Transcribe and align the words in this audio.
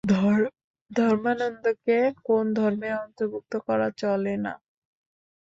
ধর্মান্ধকে 0.91 1.97
কোন 2.25 2.45
ধর্মের 2.53 2.93
অন্তর্ভুক্ত 3.03 3.53
করা 3.67 3.87
চলে 3.97 4.33
না। 4.45 4.53